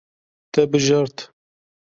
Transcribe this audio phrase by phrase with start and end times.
[0.53, 1.17] Te bijart.